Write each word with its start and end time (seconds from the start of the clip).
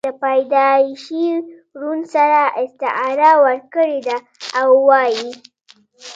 دَپيدائشي 0.07 1.25
ړوند 1.79 2.05
سره 2.15 2.39
استعاره 2.61 3.31
ورکړې 3.43 3.97
ده 4.07 4.17
او 4.59 4.69
وائي: 4.87 5.29